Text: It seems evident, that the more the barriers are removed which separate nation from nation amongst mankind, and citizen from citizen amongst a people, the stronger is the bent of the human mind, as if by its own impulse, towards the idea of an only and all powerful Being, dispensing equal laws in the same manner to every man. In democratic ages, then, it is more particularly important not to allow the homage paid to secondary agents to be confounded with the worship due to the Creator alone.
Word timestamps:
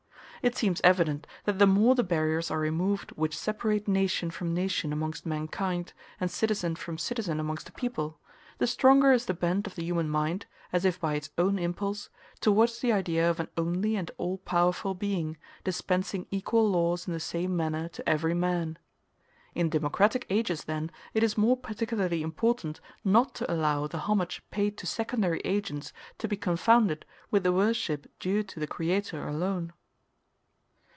It 0.43 0.57
seems 0.57 0.81
evident, 0.83 1.27
that 1.45 1.59
the 1.59 1.67
more 1.67 1.93
the 1.93 2.03
barriers 2.03 2.49
are 2.49 2.57
removed 2.57 3.11
which 3.11 3.37
separate 3.37 3.87
nation 3.87 4.31
from 4.31 4.55
nation 4.55 4.91
amongst 4.91 5.23
mankind, 5.23 5.93
and 6.19 6.31
citizen 6.31 6.75
from 6.75 6.97
citizen 6.97 7.39
amongst 7.39 7.69
a 7.69 7.71
people, 7.71 8.19
the 8.57 8.65
stronger 8.65 9.11
is 9.11 9.27
the 9.27 9.35
bent 9.35 9.67
of 9.67 9.75
the 9.75 9.83
human 9.83 10.09
mind, 10.09 10.47
as 10.73 10.83
if 10.83 10.99
by 10.99 11.13
its 11.13 11.29
own 11.37 11.59
impulse, 11.59 12.09
towards 12.39 12.79
the 12.79 12.91
idea 12.91 13.29
of 13.29 13.39
an 13.39 13.49
only 13.55 13.95
and 13.95 14.09
all 14.17 14.39
powerful 14.39 14.95
Being, 14.95 15.37
dispensing 15.63 16.25
equal 16.31 16.67
laws 16.67 17.05
in 17.05 17.13
the 17.13 17.19
same 17.19 17.55
manner 17.55 17.87
to 17.89 18.09
every 18.09 18.33
man. 18.33 18.79
In 19.53 19.69
democratic 19.69 20.25
ages, 20.31 20.63
then, 20.63 20.89
it 21.13 21.21
is 21.21 21.37
more 21.37 21.55
particularly 21.55 22.23
important 22.23 22.81
not 23.05 23.35
to 23.35 23.53
allow 23.53 23.85
the 23.85 23.99
homage 24.09 24.41
paid 24.49 24.75
to 24.79 24.87
secondary 24.87 25.41
agents 25.41 25.93
to 26.17 26.27
be 26.27 26.35
confounded 26.35 27.05
with 27.29 27.43
the 27.43 27.51
worship 27.53 28.07
due 28.19 28.41
to 28.41 28.59
the 28.59 28.65
Creator 28.65 29.27
alone. 29.27 29.73